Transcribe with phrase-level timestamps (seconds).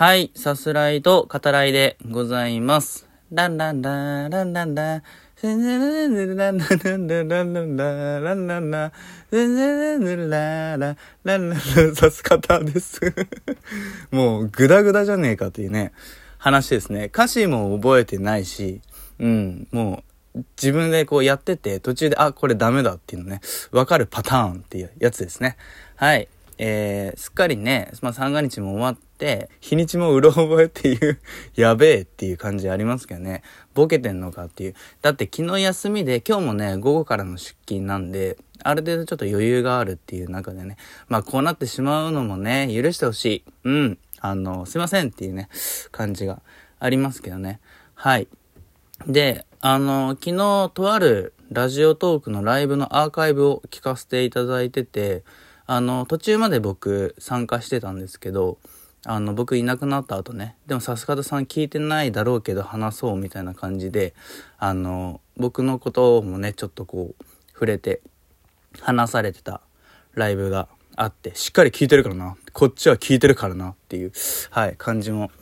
[0.00, 3.06] はい、さすらいと語らいでございます。
[3.30, 5.02] ランランランランラランランラン
[5.36, 7.66] ランランランランランランラン
[8.24, 8.92] ランランラ
[9.28, 12.98] ララランランさす方です。
[14.10, 15.92] もうグダグダじゃねえかっていうね、
[16.38, 17.10] 話ですね。
[17.12, 18.80] 歌詞も覚えてないし、
[19.18, 20.02] うん、も
[20.34, 25.58] う自分でこうやってて途中で、あ、これダメだっていうのね、わかるパターンっていうやつですね。
[25.96, 26.26] はい。
[26.56, 29.09] えー、すっかりね、まあ、三が日も終わって、
[29.60, 31.20] 日にちもうろ覚えっていう、
[31.54, 33.42] やべえっていう感じありますけどね。
[33.74, 34.74] ボケてんのかっていう。
[35.02, 40.76] だって昨日休みで、今日もね、午後からの出勤なんで、ある程度ちょっと余裕があるっていう中でね、
[41.08, 43.44] まあこうなってしまうのもね、許してほしい。
[43.64, 43.98] うん。
[44.20, 45.48] あの、すいませんっていうね、
[45.92, 46.42] 感じが
[46.78, 47.60] ありますけどね。
[47.94, 48.28] はい。
[49.06, 55.24] で、あの、昨日とあるラジオトークのライブのアーカイブを聞かせていただいてて、
[55.66, 58.58] あの、途中まで僕参加してたんですけど、
[59.04, 64.14] あの、僕いなくなった後ね、でもさすがとさん聞いてないだろうけど話そうみたいな感じで、
[64.58, 68.00] あの、僕のこともね、ちょっとこう、触れて、
[68.80, 69.60] 話されてた
[70.14, 73.70] ライブがあって、しっかり聞いてるからな、こっちは聞いてるからな。
[73.70, 74.12] っていう、
[74.50, 75.32] はい、感じも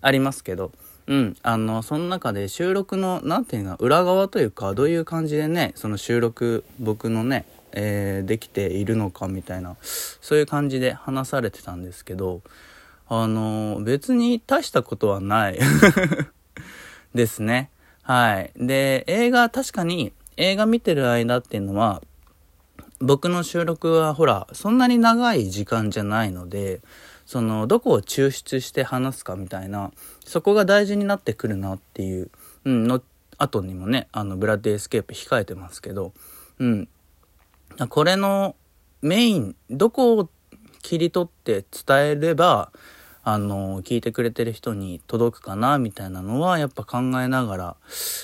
[0.00, 0.72] ありますけど、
[1.06, 12.40] うん、あの、その中で収録の、なんていうの、裏側というか、どういう感じでね、その収録、僕のね、えーできているのかみたいな、そういう感じで話されてたんですけど、
[13.08, 15.58] あの、別に大したことはない
[17.14, 17.70] ですね。
[18.02, 18.52] はい。
[18.56, 22.02] で、映画、確かに映画見てる間っていうのは、
[23.00, 26.80] 僕の収録はほら、そんなに長い時間じゃないので、
[27.26, 29.92] その、どこを抽出して話すかみたいな、
[30.24, 32.30] そこが大事になってくるなっていう、
[32.64, 33.02] うん、の、
[33.36, 36.12] 後にもね、あの、ブラッドエスケープ控えてますけど、
[36.58, 36.88] うん。
[37.88, 38.56] これの
[39.02, 40.28] メイン、どこを
[40.82, 42.72] 切り取って伝えれば、
[43.30, 47.76] あの、聞いてくれてる人に届くかな、みたいなのは、やっぱ考えながら、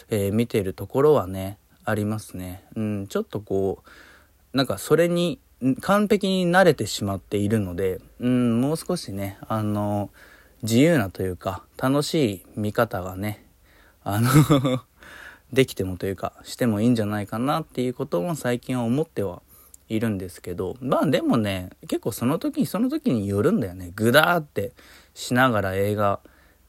[0.08, 2.64] えー見てるところはね、ありますね。
[2.74, 5.40] うん、ちょっとこう、なんかそれに
[5.82, 10.08] 完璧に慣れてしまっているので、うん、もう少しね、あの、
[10.62, 13.44] 自由なというか、楽しい見方がね、
[14.04, 14.30] あの、
[15.52, 19.42] できてもというか、してもいいんじゃないかなっていうことも最近は思っては
[19.88, 23.92] いるんですけど、まあでもね、結構その時にその時によるんだよね。
[23.94, 24.72] ぐだーって
[25.14, 26.20] しながら映画、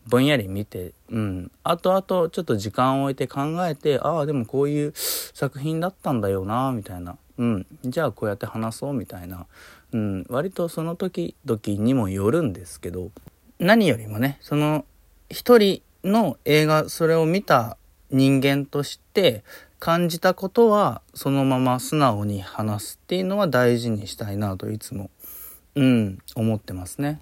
[0.08, 1.52] ぼんやり見て、うん。
[1.64, 7.18] あとあとちょっと時間を置いて考えて、ああ、でもこういう作品だったんだよな、みたいな。
[7.38, 7.66] うん。
[7.84, 9.47] じゃあこうやって話そう、みたいな。
[9.94, 10.26] うん。
[10.30, 13.12] 割とその時々にもよるんですけど、
[13.59, 14.86] 何よりもね、その
[15.30, 17.78] 一人の映画、それを見た
[18.12, 19.44] 人間として
[19.85, 25.12] 感じたことはそのまま素直に話すっていうのは大事にしたいなといつも、
[25.75, 27.19] うん、思ってますね。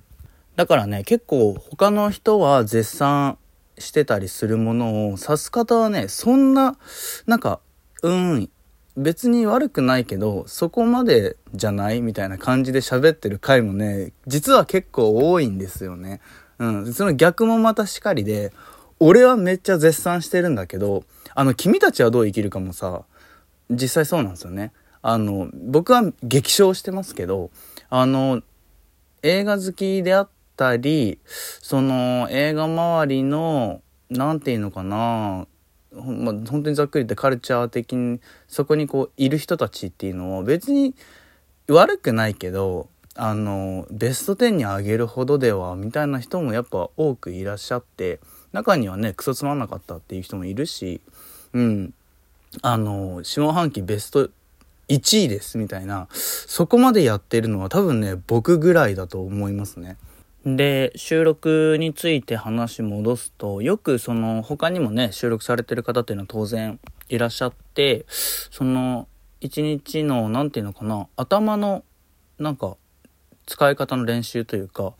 [0.55, 3.37] だからね、結構他の人は絶賛
[3.77, 6.77] してたりするものを指す方はね、そんな、
[7.25, 7.59] なんか、
[8.01, 8.49] うん、
[8.95, 16.21] 別に悪くないけど、そこまでじゃないみたいな感じで喋ってる回もね、実は結構多いんですよね。
[16.59, 18.53] うん、その逆もまたしかりで、
[19.05, 21.03] 俺はめっちゃ絶賛してるんだけど、
[21.35, 23.03] あの、君たちはどう生きるかもさ、
[23.69, 24.71] 実際そうなんですよね。
[25.01, 27.51] あの、僕は激賞してますけど、
[27.89, 28.41] あの、
[29.21, 35.47] 映画好きであったり、その映画周りの、なんていうのかな、
[35.93, 40.95] ほまあ、本当にざっくり言ってカルチャー的に、そこにこう、いる人たちっていうのは別に
[41.67, 48.21] 悪くないけど、あの、ベスト10に上げるほどでは、みたいな人もやっぱ多くいらっしゃって、
[48.53, 51.01] 中にはね、クソつまんなかったっていう人もいるし、
[51.53, 51.93] うん。
[52.61, 54.29] あの、下半期ベスト
[54.87, 59.97] 1位ですみたいな、そこまでやってるのは多分ね、僕ぐらいだと思いますね。
[60.45, 69.07] で、収録について話戻すと、よくその他にもね、収録されてる方っていうのは当然いらっしゃって、その
[69.39, 71.83] 一日の、なんていうのかな、頭の、
[72.39, 72.77] なんか、
[73.45, 74.93] 使い方の練習というか、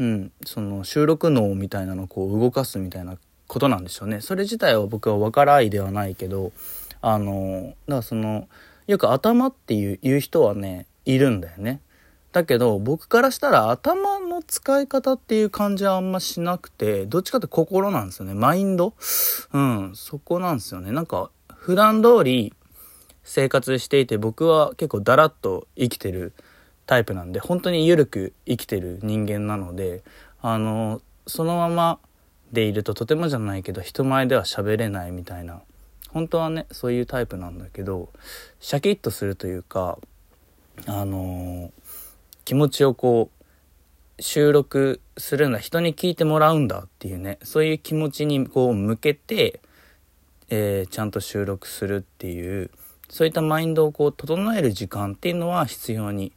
[0.00, 4.22] うん、その収録脳みたいなのをこう動かすみたいなことなんでしょうね。
[4.22, 6.52] それ自体は僕は分からないではないけど、
[7.02, 8.48] あの、だからその、
[8.86, 11.80] よく頭っていう言う人はね、いるんだよね。
[12.32, 18.34] だけど僕からしたら頭の使い方っていう感じはあんましなくて、どっちかって心なんですよね。
[18.34, 18.94] マインド？
[19.52, 20.92] うん、そこなんですよね。
[20.92, 22.54] なんか、普段通り
[23.22, 26.32] 生活していて僕は結構ダラッと生きてる
[26.90, 30.02] タイプなんで、本当に緩く生きてる人間なので、
[30.42, 32.00] あの、そのまま
[32.50, 35.60] でいるととてもじゃないけど人前では喋れないみたいな
[36.08, 38.08] 本当はねそういうタイプなんだけど
[38.58, 39.98] シャキッとするというか
[40.86, 41.70] あの
[42.44, 43.40] 気持ちをこう
[44.22, 49.60] 収録するんだ、人に聞いてもらうんだっていうね、そういう気持ちにこう向けて、
[50.50, 52.70] えー、ちゃんと収録するっていう、
[53.10, 56.32] そういったマインドをこう整える時間っていうのは必要に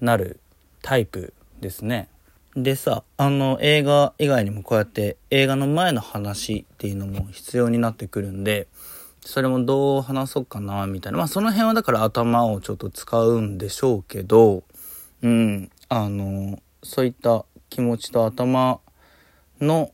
[0.00, 0.40] なる
[0.82, 2.08] タイプですね。
[2.56, 8.66] でさ、あの映画以外にもこうやって映画の前の話っていうのも必要になってくるんで、
[9.20, 11.18] それもどう話そうかな、みたいな。
[11.18, 14.64] まあその辺はだから頭をちょっと使うんでしょうけど、
[15.22, 18.80] うん、あの、そういった気持ちと頭
[19.60, 19.92] の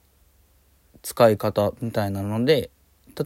[1.02, 2.70] 使い方みたいなので、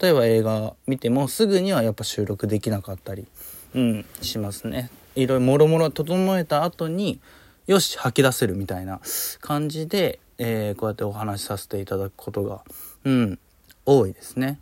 [0.00, 3.27] 例えば映画見てもすぐにはやっぱ収録できなかったり、
[3.75, 4.91] うん、しますね。
[5.15, 7.21] いろいろもろもろ整えた後に、
[7.67, 9.00] よし、吐き出せるみたいな
[9.41, 12.62] 感じで、えー、こうやってお話しさせていただくことが、
[13.05, 13.38] うん、
[13.85, 14.61] 多いですね。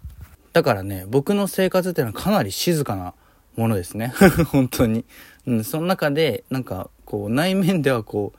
[0.53, 3.15] だからね、僕の生活っていうのはかなり静かな
[3.56, 4.12] ものですね。
[4.53, 5.05] 本当に。
[5.47, 8.38] うん、その中で、なんか、こう、内面ではこう、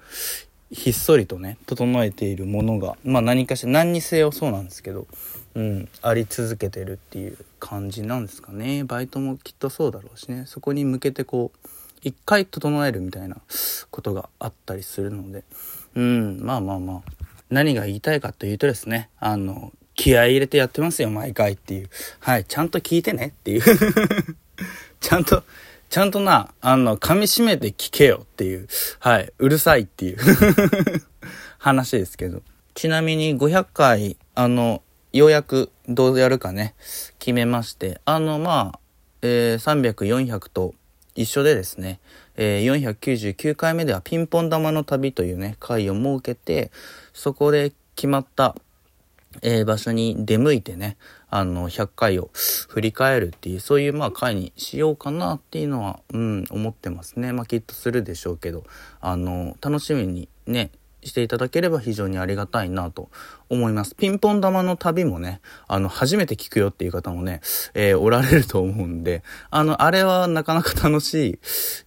[0.73, 5.07] ひっそりとね、整えているものが、まあ何かしら、何にせよそうなんですけど、
[5.55, 8.83] うん、あり続けてるっていう感じなんですかね。
[8.83, 10.43] バイトもきっとそうだろうしね。
[10.45, 11.67] そこに向けてこう、
[12.01, 13.37] 一回整えるみたいな
[13.89, 15.43] ことがあったりするので、
[15.95, 21.89] うん、まあまあまあ、何が言いたいかというとですね、あの、気合い入れてやってますよ、毎回っていう。
[22.19, 23.61] はい、ちゃんと聞いてねっていう
[24.99, 25.43] ちゃんと、
[25.89, 28.67] ちゃんとな、あの、噛み締めて聞けよっていう。
[28.99, 30.17] はい、うるさいっていう
[31.57, 32.41] 話ですけど。
[32.73, 34.83] ちなみに500回、あの、
[35.15, 36.75] ようやくどうやるかね、
[37.19, 38.79] 決めまして、あの、まあ、
[39.21, 40.75] えー、300、400と
[41.15, 42.01] 一緒でですね、
[42.35, 46.69] えー、499回目ではピンポン玉の旅というね、回を設けて、
[47.13, 48.57] そこで決まった、
[49.41, 50.97] えー、場所に出向いてね、
[51.29, 57.31] あの、100回を振り返るっていう、そういうまあ回にしようかなっていうのは、うん、思ってますね。
[57.31, 58.65] まあきっとするでしょうけど、
[58.99, 60.71] あの、楽しみにね、
[61.05, 63.09] していただければ非常にありがたいなと
[63.49, 63.95] 思います。
[63.95, 67.41] ピンポン玉の旅もね、あの、初めて聞くよっていう方もね、
[67.73, 71.39] えー、おられると思うんで、あの、あれはなかなか楽しい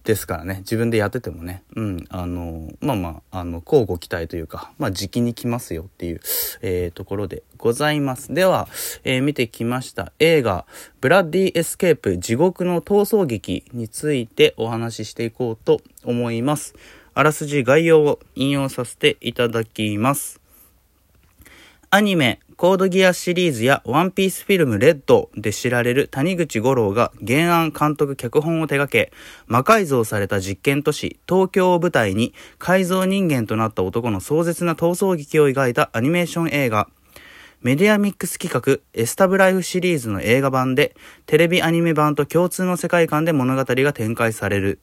[0.03, 6.21] ですからね、自分でやっててもね、うん、あの、まあまあ、あの、乞うご期待というか、まあ、時期に来ますよっていう、
[6.61, 8.33] えー、ところでございます。
[8.33, 8.67] では、
[9.03, 10.65] えー、見てきました映画、
[11.01, 16.75] ブラッディエスケープ地獄の逃走劇についてお話ししていこうと思います。
[17.19, 20.39] あらすじ概要を引用させていただきます。
[21.89, 29.11] アニメ、コードギアスシリーズやワンピースフィルムレッドで知られる谷口五郎が原案監督脚本を手掛け、
[29.47, 36.87] 魔改造された実験都市東京を舞台に改造人間となった男の壮絶な逃走劇を描いたアニメーション映画。
[37.59, 40.95] メディアミックス企画エスタブライフシリーズの映画版で
[41.25, 44.79] テレビアニメ版と共通の世界観で物語が展開される。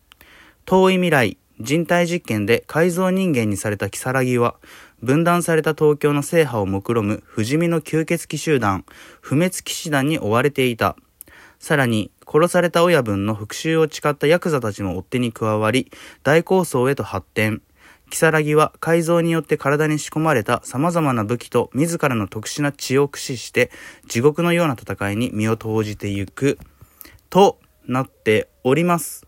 [0.66, 4.56] 遠い未来、人体実験で改造人間にされたキサラギは、
[5.02, 8.84] 分断された東京の制覇を目論む不死身の吸血鬼集団、
[9.20, 10.96] 不滅騎士団に追われていた。
[11.58, 15.90] さらに、殺された親分の復讐を誓ったヤクザたちの追手に加わり、
[16.22, 17.62] 大構想へと発展。
[18.10, 23.70] キサラギは改造によって体に仕込まれた様々な武器と自らの特殊な血を駆使して
[24.06, 26.58] 地獄のような戦いに身を投じてゆく
[27.30, 29.25] となっております。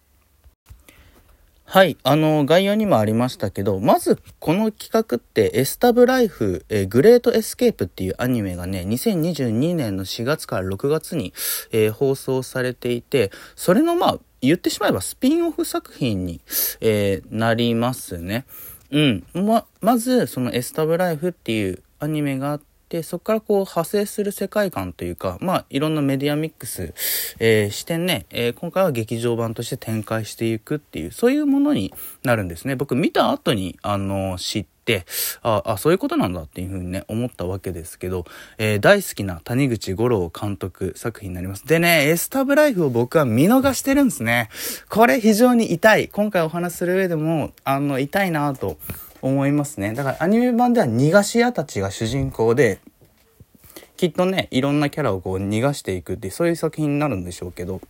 [1.70, 1.98] はい。
[2.02, 11.34] あの、概要にもありましたけど、まず、この企画って、エスタブライフ、えー、グレートエスケープっていうアニメがね、2022年の4月から6月に、
[11.70, 16.40] えー、放送されていて、それの、まあ、言ってしまえばスピンオフ作品に、
[16.80, 18.46] えー、なりますね。
[18.90, 19.24] うん。
[19.34, 26.94] ま、まず、そのエスタブライフっていうアニメがあって、で、そこからこう派生する世界観というか、まあ、いろんなメディアミックス、
[27.38, 31.92] えー、視点ね、えー、今回は劇場版として展開していくっていう、そういうものに
[32.22, 32.76] なるんですね。
[32.76, 35.04] 僕見た後に、あの、知って、
[35.42, 38.24] あ、あ、そういうことなんだっていうふうにね、思ったわけですけど、
[38.56, 41.66] えー、大好きな谷口五郎監督作品になります。
[41.66, 44.48] でね、エスタブライフを僕は見逃してるんですね。
[44.88, 46.08] これ非常に痛い。
[46.08, 48.78] 今回お話する上でも、あの、痛いなと。
[49.22, 49.94] 思いますね。
[49.94, 52.80] だからアニメ版では逃がし屋たちが主人公で、
[53.96, 57.80] きっとね、いろんなキャラをこう逃がしていくってそういう作品になるんでしょうけど、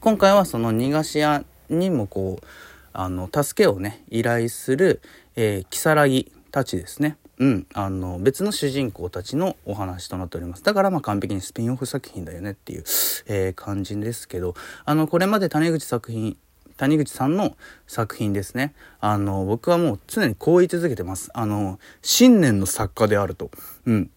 [0.00, 2.46] 今回はその逃がし屋にもこう、
[2.92, 5.00] あの、助けをね、依頼する、
[5.36, 7.16] えー、キサラギたちですね。
[7.38, 12.84] うん、あの別の主人公たちのお話となっておりますだからまあ完璧にスピンオフ作品だよねっていう、
[13.26, 16.36] えー、感じですけどあのこれまで谷口作品
[16.82, 18.74] 谷口さんの作品ですね。
[19.00, 21.30] あの、僕はもう常にこう言い続けてます。
[21.32, 23.52] あの、信念の作家であると。
[23.86, 24.10] うん。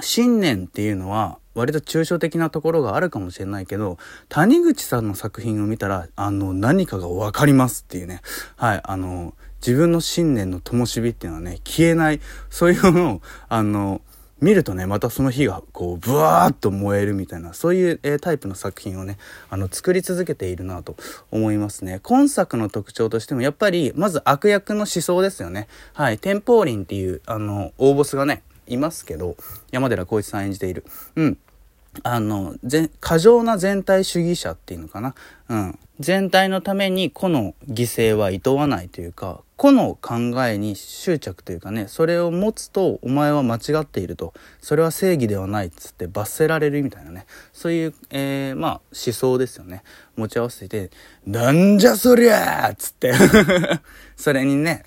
[0.00, 3.98] 信念っていうのは割と抽象的なところがあるかもしれないけど、
[4.28, 8.20] 谷口さんの作品を見たら、あの、何かがわかりますっていうね。
[8.54, 9.34] はい、あの、
[9.66, 12.20] 自分の信念の灯火っていうのはね、消えない、
[12.50, 14.00] そういうのを、あの、
[14.40, 19.16] 見るとね、またその火がこう、ブワーッと燃えるみたいな、そういう、えー、タイプの作品をね、
[19.48, 20.96] あの、作り続けているなと
[21.30, 22.00] 思いますね。
[22.02, 25.68] 今作の特徴としても、やっぱり、まず悪役の思想ですよね。
[25.94, 29.36] はい、天保林っていう、あの、大ボスがね、いますけど、
[29.70, 30.84] 山寺宏一さん演じている。
[31.14, 31.38] うん。
[32.02, 32.54] あの、
[33.00, 35.14] 過剰な全体主義者っていうのかな？
[35.48, 35.78] うん。
[35.98, 47.24] 全体のために個の犠牲はいとわないというか、個の考えに執着というかね、それを持つとお前は間違っていると、それは正義ではないっつって罰せられるみたいなね、
[47.54, 49.82] そういう、えー、まあ思想ですよね。
[50.16, 50.90] 持ち合わせて、
[51.26, 53.14] なんじゃそりゃーっつって
[54.16, 54.84] それにね、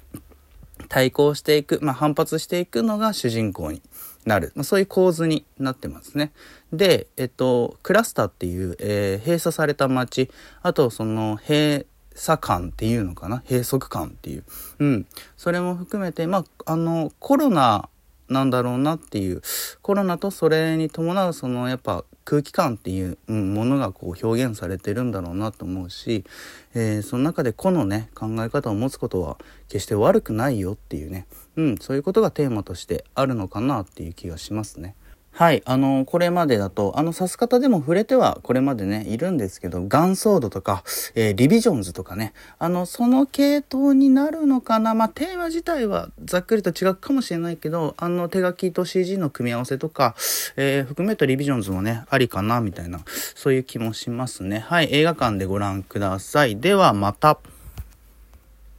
[0.87, 3.81] 対抗していく、まあ反発していくのが主人公に
[4.25, 4.51] なる。
[4.55, 6.31] まあ、そういう構図になってますね。
[6.71, 10.29] で、えっと、クラスターっていう、えー、閉鎖された街、
[10.61, 13.41] あとその閉鎖感っていうのかな？
[13.47, 14.43] 閉塞感っていう。
[14.79, 15.07] うん。
[15.37, 17.87] それも含めて、まあ、あの、コロナ
[18.27, 19.41] なんだろうなっていう、
[19.81, 26.25] コロナとそれに伴うそのやっぱ空気感っていう、ものがこう表現されてるんだろうなと思うし、
[26.75, 31.25] えー、その中で個のね考え方を持つことは決して悪くないよっていうね、
[31.59, 34.95] うん、そういうことがテーマとしてあるのかなっていう気がしますね。
[35.31, 35.61] はい。
[35.65, 40.83] あの、これまでだと、あの、指す方でも触れてはこれまでね、いるんですけど、ガンソードとか、
[41.15, 44.95] えー、リビジョンズとかね、あの、その系統になるのかな。
[44.95, 50.15] まあ、テーマ自体はざっくりと違うかもしれないけど、あの、手書きと CG の組み合わせとか、
[50.55, 52.99] えー、含めとリビジョンズもね、ありかな、みたいな、
[53.35, 54.59] そういう気もしますね。
[54.59, 54.89] はい。
[54.91, 56.57] 映画館でご覧ください。
[56.57, 57.37] では、また。